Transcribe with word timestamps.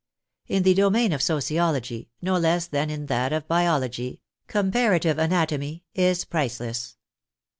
In 0.47 0.63
the 0.63 0.73
domain 0.73 1.11
of 1.13 1.21
sociology, 1.21 2.09
no 2.23 2.35
less 2.39 2.65
than 2.65 2.89
in 2.89 3.05
that 3.05 3.31
of 3.31 3.47
biology," 3.47 4.19
comparative 4.47 5.19
anatomy" 5.19 5.83
is 6.09 6.25
priceless. 6.25 6.97